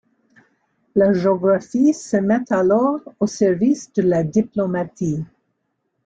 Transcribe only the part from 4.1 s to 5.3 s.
diplomatie.